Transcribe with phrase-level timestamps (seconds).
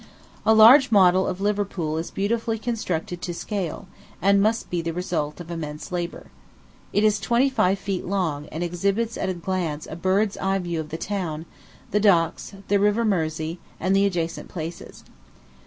[0.47, 3.87] A large model of Liverpool is beautifully constructed to scale,
[4.19, 6.31] and must be the result of immense labor.
[6.91, 10.79] It is twenty five feet long, and exhibits at a glance a bird's eye view
[10.79, 11.45] of the town,
[11.91, 15.03] the docks, the River Mersey, and the adjacent places.